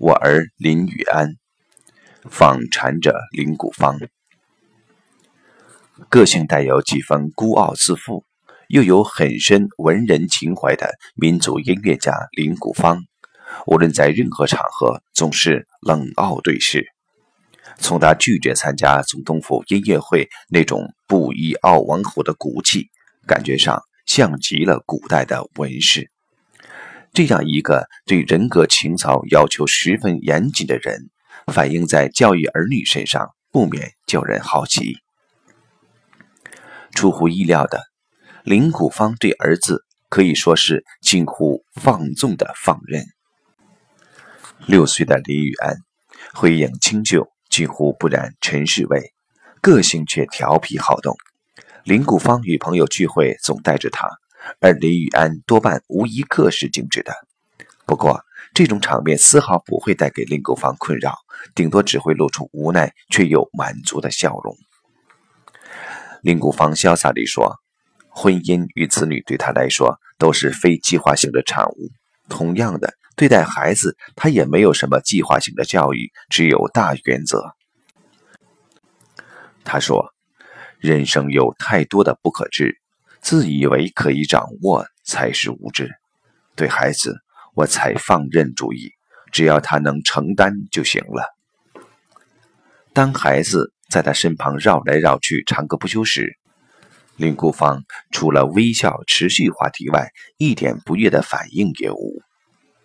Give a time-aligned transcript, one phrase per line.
[0.00, 1.34] 我儿林雨安，
[2.30, 3.98] 访禅者林谷芳。
[6.08, 8.24] 个性带有几分孤傲自负，
[8.68, 13.02] 又有很深文人情怀的民族音乐家林谷芳，
[13.66, 16.86] 无论在任何场合，总是冷傲对视。
[17.78, 22.88] 从他拒绝参加总统府音乐会那种不依傲王后的骨气，
[23.26, 26.08] 感觉上像极了古代的文士。
[27.12, 31.10] 这样一个对人格情操要求十分严谨的人，
[31.52, 34.98] 反映在教育儿女身上，不免叫人好奇。
[36.92, 37.82] 出乎意料的，
[38.44, 43.04] 林谷芳对儿子可以说是近乎放纵的放任。
[44.66, 45.76] 六岁的林雨安，
[46.34, 49.12] 慧眼清秀，近乎不染尘世味，
[49.60, 51.16] 个性却调皮好动。
[51.84, 54.08] 林谷芳与朋友聚会总带着他，
[54.60, 57.12] 而林雨安多半无一个是精致的。
[57.86, 58.22] 不过，
[58.54, 61.14] 这种场面丝毫不会带给林谷芳困扰，
[61.54, 64.56] 顶多只会露出无奈却又满足的笑容。
[66.22, 67.56] 林谷芳潇洒地说
[68.10, 71.90] ：“婚姻与子女对他来说都是非计划性的产物。
[72.28, 77.54] 同样的，对待孩子，他也没有什么计划性的教育，只有大原则。”
[79.64, 80.12] 他说
[80.78, 82.78] ：“人生有太多的不可知，
[83.20, 85.90] 自以为可以掌握才是无知。
[86.56, 87.16] 对孩子，
[87.54, 88.92] 我才放任主义，
[89.32, 91.34] 只要他能承担就行了。
[92.92, 96.36] 当孩子。”在他身旁绕来绕去、长歌不休时，
[97.16, 102.20] 林谷芳除了微笑持续话题外，一点不悦的反应也无。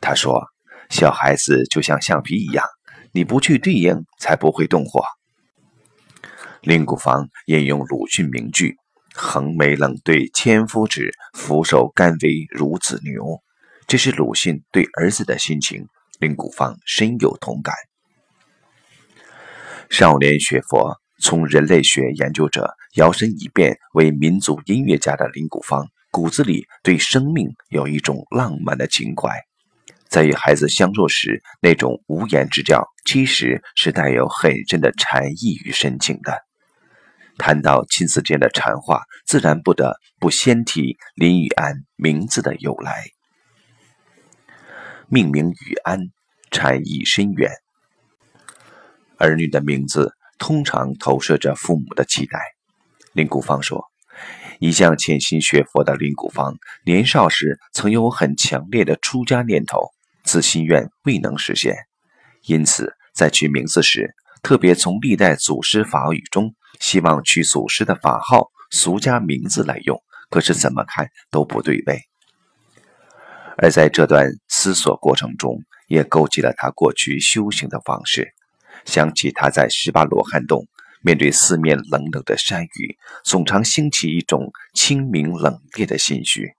[0.00, 0.46] 他说
[0.88, 2.64] ：“小孩子就像橡皮一样，
[3.10, 5.02] 你不去对应，才不会动火。”
[6.62, 8.76] 林谷芳引用鲁迅名句
[9.14, 13.40] ：“横眉冷对千夫指，俯首甘为孺子牛。”
[13.86, 15.86] 这是鲁迅对儿子的心情，
[16.18, 17.74] 林谷芳深有同感。
[19.90, 29.30] 少年学佛，从人类学研究者摇身一变为民族音乐家的林谷芳，骨子里对生命有一种浪漫的情怀。
[30.08, 36.42] 在与孩子相处时，那种无言之教，其实是带有很深的禅意与深情的。
[37.38, 43.04] 谈到亲子间的禅话，自然不得不先提林雨安名字的由来。
[45.08, 46.00] 命名雨安，
[46.50, 47.50] 禅意深远。
[49.18, 52.38] 儿女的名字通常投射着父母的期待。
[53.12, 53.84] 林谷芳说
[54.58, 59.90] ：“一向潜心学佛的林谷芳，年少时曾有很强烈的出家念头，
[60.24, 61.76] 此心愿未能实现，
[62.46, 70.02] 因此在取名字时，特别从历代祖师法语中，希望取祖师的法号、俗家名字来用。
[70.30, 72.00] 可是怎么看都不对味。
[73.56, 78.32] 而在这段思索过程中，也勾起了他过去修行的方式。”
[78.84, 80.66] 想起他在十八罗汉洞
[81.00, 86.50] 面对四面冷冷的山雨，总常兴起一种清明冷冽的心绪。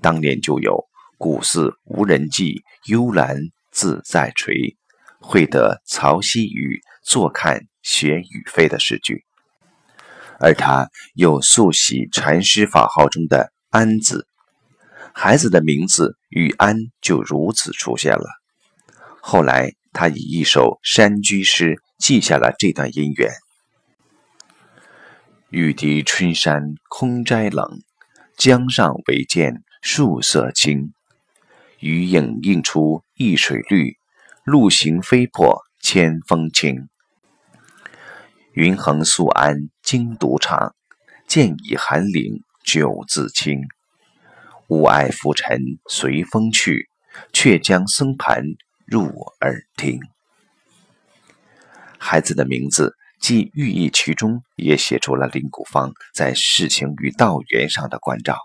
[0.00, 0.86] 当年就有
[1.18, 3.36] “古寺无人迹，幽兰
[3.70, 4.76] 自在垂，
[5.20, 9.24] 会得曹溪雨，坐看雪雨飞”的诗句。
[10.42, 14.26] 而他又素喜禅师法号中的“安”字，
[15.14, 18.26] 孩子的名字“与安”就如此出现了。
[19.20, 19.72] 后来。
[19.94, 23.30] 他以一首山居诗记下了这段姻缘：
[25.50, 27.82] 玉笛春山空斋冷，
[28.38, 30.94] 江上唯见树色青。
[31.78, 33.98] 鱼影映出一水绿，
[34.44, 36.88] 路行飞破千峰青。
[38.54, 40.74] 云横素安经独长，
[41.28, 43.60] 剑倚寒岭酒自清。
[44.68, 46.88] 吾爱浮尘随风去，
[47.34, 48.42] 却将僧盘。
[48.86, 49.04] 入
[49.42, 50.00] 耳听，
[51.98, 58.38] 孩子的名字既寓意其中，也写出了林谷芳在世情与道缘上的关照。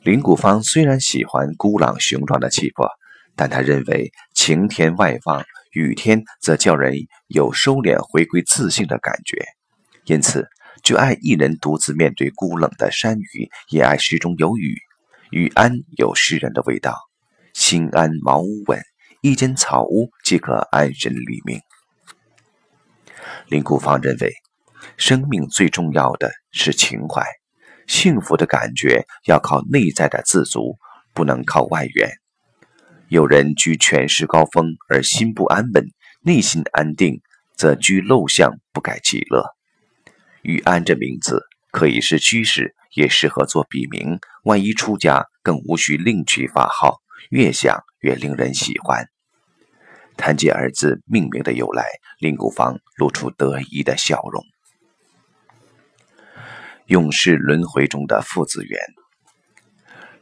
[0.00, 2.88] 林谷芳虽然喜欢孤朗雄壮的气魄，
[3.34, 6.94] 但他认为晴天外放，雨天则叫人
[7.26, 9.44] 有收敛、回归自信的感觉，
[10.04, 10.48] 因此
[10.82, 14.78] 就爱一人独自面对孤冷的山雨，也爱诗中有雨。
[15.30, 16.96] 雨安有诗人的味道，
[17.54, 18.80] 心安茅屋稳。
[19.22, 21.60] 一间草屋即可安身立命。
[23.48, 24.32] 林谷芳认为，
[24.96, 27.22] 生命最重要的是情怀，
[27.86, 30.78] 幸福的感觉要靠内在的自足，
[31.12, 32.10] 不能靠外援。
[33.08, 35.86] 有人居权势高峰而心不安稳，
[36.22, 37.20] 内心安定，
[37.56, 39.54] 则居陋巷不改其乐。
[40.42, 44.18] 玉安这名字可以是居士，也适合做笔名。
[44.44, 47.00] 万一出家，更无需另取法号。
[47.28, 49.06] 越想越令人喜欢。
[50.16, 51.84] 谈及儿子命名的由来，
[52.18, 54.42] 林谷芳露出得意的笑容。
[56.86, 58.80] 永世轮回中的父子缘。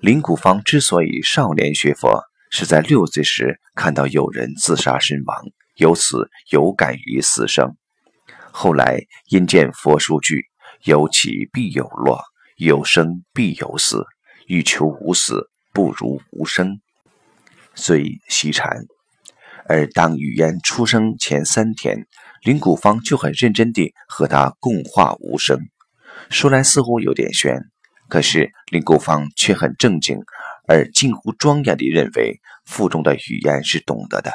[0.01, 5.45] 林谷芳之所以少年学佛，是在六岁时看到有人自杀身亡，
[5.77, 7.77] 由此有感于死生。
[8.61, 10.47] 后来因见佛书句
[10.83, 12.25] “有起必有落，
[12.57, 14.05] 有生必有死，
[14.49, 16.81] 欲求无死，不如无生”，
[17.77, 18.85] 遂习禅。
[19.69, 22.09] 而当语言出生前三天，
[22.43, 25.61] 林谷芳就很认真地和他共话无声。
[26.29, 27.61] 说来似乎有点悬，
[28.09, 30.19] 可是林谷芳却很正经，
[30.67, 34.33] 而近乎庄严地认为腹中的语言是懂得的。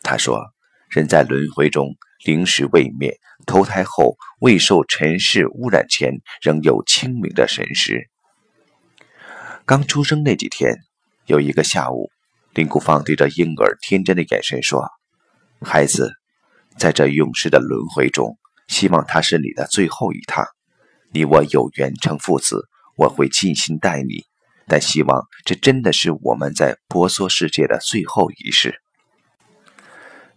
[0.00, 0.54] 他说
[0.90, 1.94] ：“人在轮回中，
[2.24, 8.08] 灵识未灭，投胎后未受尘世污染前，仍有清明的神识。”
[9.66, 10.78] 刚出生那几天，
[11.26, 12.10] 有一个下午，
[12.54, 14.88] 林谷芳对着婴儿天真的眼神说
[15.60, 16.12] ：“孩子，
[16.78, 20.46] 在这永世的轮回中，希望他是你的最后一趟。”
[21.10, 24.24] 你我有缘成父子，我会尽心待你，
[24.66, 28.82] 但希望这真的是我们在婆娑世界的最后一世。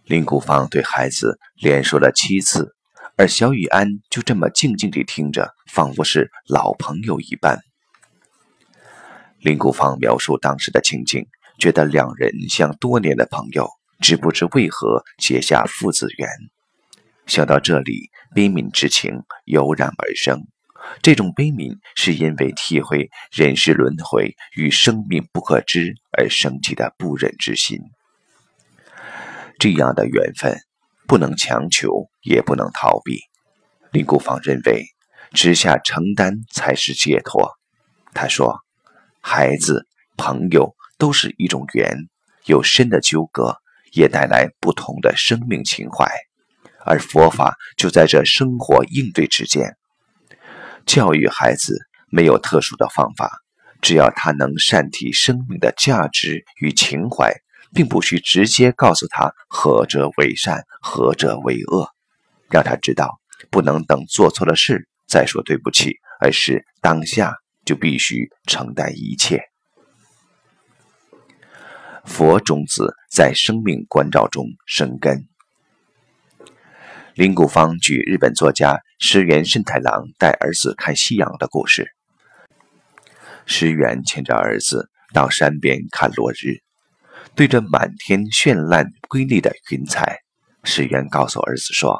[0.04, 2.74] 林谷芳对孩子连说了七次，
[3.16, 7.60] 而小雨安就这么静静地听着，仿佛是老朋友一般。
[9.38, 11.26] 林谷芳描述当时的情景，
[11.58, 13.68] 觉得两人像多年的朋友，
[14.00, 16.28] 只不知为何结下父子缘。
[17.26, 20.42] 想到这里，悲悯之情油然而生。
[21.00, 27.78] 这种悲悯是因为体会人世轮回与生命不可知而生起的不忍之心。
[29.62, 30.58] 这样的缘分
[31.06, 33.20] 不能强求，也不能逃避。
[33.92, 34.86] 林谷芳认为，
[35.34, 37.48] 直下承担才是解脱。
[38.12, 38.58] 他说
[39.22, 39.86] ：“孩子、
[40.16, 41.96] 朋友都是一种缘，
[42.44, 43.54] 有深的纠葛，
[43.92, 46.10] 也带来不同的生命情怀，
[46.84, 49.76] 而佛法就在这生活应对之间。”
[50.86, 51.78] 教育孩子
[52.10, 53.30] 没有特殊的方法，
[53.80, 57.32] 只要他能善体生命的价值与情怀，
[57.74, 61.88] 并不需直接告诉他何者为善，何者为恶，
[62.50, 63.20] 让他知道
[63.50, 69.42] 不能等做错了事再说对不起，而是当下就必须承担一切。
[72.04, 75.28] 佛种子在生命关照中生根。
[77.14, 81.90] 林谷芳举日本作家石原慎太郎带儿子看夕阳的故事。
[83.44, 86.62] 石原牵着儿子到山边看落日，
[87.34, 90.18] 对着满天绚烂瑰丽的云彩，
[90.64, 91.98] 石原告诉儿子说：“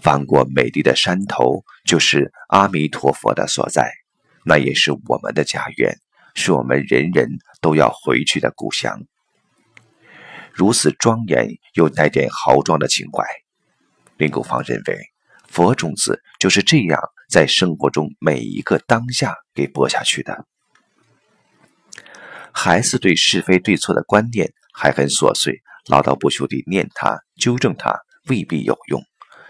[0.00, 3.92] 翻过美丽的山头，就是阿弥陀佛的所在，
[4.44, 5.94] 那也是我们的家园，
[6.34, 7.28] 是我们人人
[7.60, 9.02] 都要回去的故乡。”
[10.52, 13.24] 如此庄严又带点豪壮的情怀。
[14.16, 14.98] 林谷芳认为，
[15.48, 16.98] 佛种子就是这样
[17.28, 20.46] 在生活中每一个当下给播下去的。
[22.52, 27.94] 孩子对是非对错的观念还很琐碎，唠叨不休地念他、纠正他
[28.28, 29.02] 未必有用，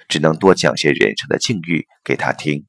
[0.09, 2.65] 只能多讲些人生的境遇给他听，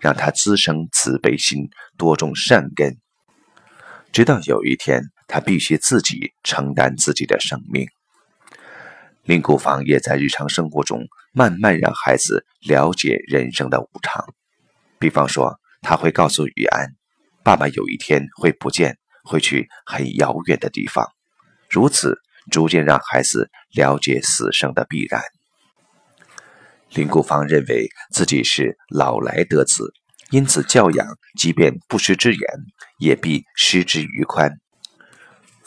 [0.00, 2.98] 让他滋生慈悲心，多种善根，
[4.12, 7.86] 直到有一天他必须自己承担自己的生命。
[9.22, 14.24] 林谷芳也在日常生活中慢慢让孩子了解人生的无常。
[14.98, 16.90] 比方说，他会告诉雨安，
[17.42, 21.06] 爸爸有一天会不见，会去很遥远的地方。
[21.68, 22.18] 如此，
[22.50, 25.20] 逐渐让孩子了解死生的必然。
[26.90, 29.92] 林谷芳认为自己是老来得子，
[30.30, 31.06] 因此教养
[31.36, 32.40] 即便不失之言，
[32.98, 34.52] 也必失之于宽。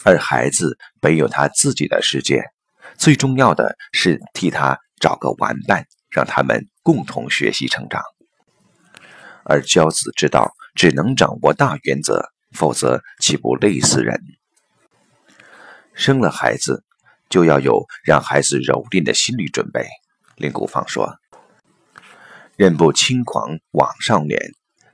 [0.05, 2.45] 而孩子本有他自己的世界。
[2.97, 8.01] 最重要的是替他找个玩伴，让他们共同学习成长。
[9.43, 14.21] 而教子之道只能掌握大原则，否则岂不累死人？
[15.93, 16.83] 生了孩子，
[17.29, 19.87] 就要有让孩子蹂躏的心理准备。
[20.35, 21.19] 林谷芳说
[22.55, 24.39] ：“人不轻狂枉少年，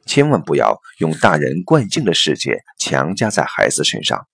[0.05, 4.27] 千万不要用大人惯性的世界强加在孩子身上。”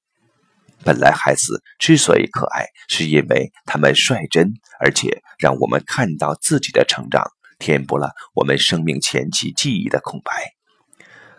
[0.84, 7.24] 本来孩子之所以可爱，是因为他们率真，而且让我们看到自己的成长，
[7.60, 10.54] 填补了我们生命前期记忆的空白。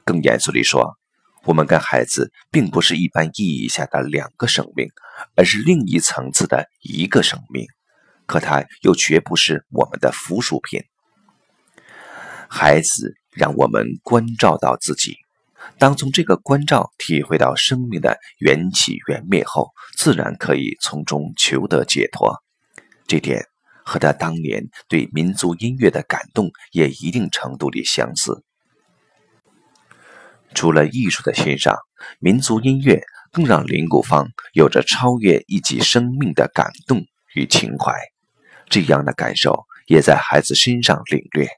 [0.04, 0.96] 更严肃地说，
[1.44, 4.88] 我们跟孩子并不是一般意义下的两个生命，
[5.34, 7.66] 而是另一层次的一个生命。
[8.26, 10.82] 可他又绝不是我们的附属品。
[12.48, 15.16] 孩子让我们关照到自己。
[15.78, 22.42] 当从这个关照体会到生命的缘起缘灭后，自然可以从中求得解脱。
[23.06, 23.46] 这点
[23.84, 28.44] 和他当年对民族音乐的感动也一定程度里相似。
[30.54, 31.76] 除了艺术的欣赏，
[32.18, 37.04] 民族音乐更让林谷芳有着超越一己生命的感动
[37.34, 37.94] 与情怀。
[38.68, 41.48] 这样的感受也在孩子身上领略。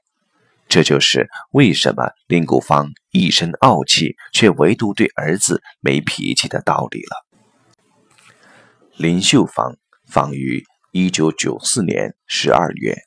[0.67, 7.25] 这就是为什么林谷芳一身傲气，却唯独对儿子没脾气的道理了。
[8.97, 12.97] 林秀芳，芳于一九九四年十二月。